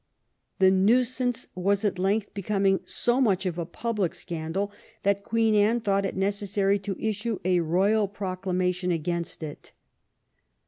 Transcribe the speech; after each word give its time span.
The 0.57 0.71
nuisance 0.71 1.47
was 1.53 1.85
at 1.85 1.99
length 1.99 2.33
becoming 2.33 2.79
so 2.85 3.21
much 3.21 3.45
a 3.45 3.53
public 3.63 4.15
scandal 4.15 4.71
that 5.03 5.23
Queen 5.23 5.53
Anne 5.53 5.79
thought 5.79 6.07
it 6.07 6.15
necessary 6.17 6.79
to 6.79 6.97
issue 6.99 7.39
a 7.45 7.59
royal 7.59 8.07
proclamation 8.07 8.91
against 8.91 9.43
it. 9.43 9.73